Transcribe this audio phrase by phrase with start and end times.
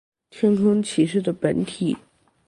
[0.31, 1.95] 天空骑士的本体。